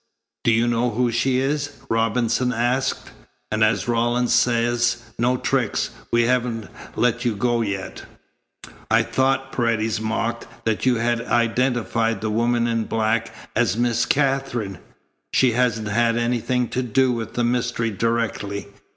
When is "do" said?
0.43-0.49, 16.81-17.11